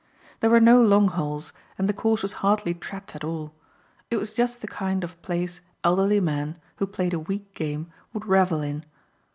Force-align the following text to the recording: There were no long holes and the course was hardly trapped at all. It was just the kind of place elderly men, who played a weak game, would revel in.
There 0.39 0.49
were 0.49 0.59
no 0.59 0.81
long 0.81 1.09
holes 1.09 1.53
and 1.77 1.87
the 1.87 1.93
course 1.93 2.23
was 2.23 2.31
hardly 2.41 2.73
trapped 2.73 3.15
at 3.15 3.23
all. 3.23 3.53
It 4.09 4.17
was 4.17 4.33
just 4.33 4.61
the 4.61 4.67
kind 4.67 5.03
of 5.03 5.21
place 5.21 5.61
elderly 5.83 6.19
men, 6.19 6.57
who 6.77 6.87
played 6.87 7.13
a 7.13 7.19
weak 7.19 7.53
game, 7.53 7.91
would 8.11 8.25
revel 8.25 8.63
in. 8.63 8.83